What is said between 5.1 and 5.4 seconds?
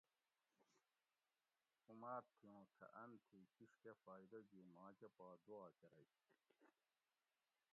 پا